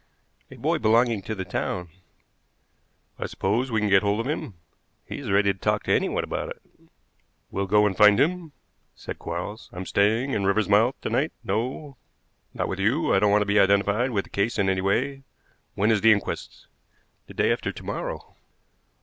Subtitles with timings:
[0.49, 1.89] "A boy belonging to the town."
[3.19, 4.55] "I suppose we can get hold of him?"
[5.05, 6.59] "He is ready to talk to anyone about it."
[7.51, 8.51] "We'll go and find him,"
[8.95, 9.69] said Quarles.
[9.71, 11.97] "I'm staying in Riversmouth to night; no,
[12.51, 13.13] not with you.
[13.13, 15.21] I don't want to be identified with the case in any way.
[15.75, 16.65] When is the inquest?"
[17.27, 18.35] "The day after to morrow."